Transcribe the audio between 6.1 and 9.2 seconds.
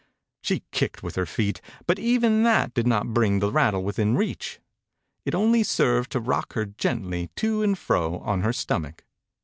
to rock her gently to and fro on her stomach.